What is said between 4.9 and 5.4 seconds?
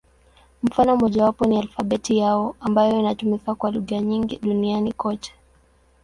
kote.